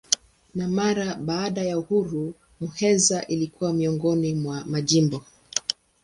Na 0.55 0.67
mara 0.67 1.15
baada 1.15 1.61
ya 1.63 1.79
uhuru 1.79 2.33
Muheza 2.59 3.25
ilikuwa 3.27 3.73
miongoni 3.73 4.33
mwa 4.35 4.65
majimbo. 4.65 5.25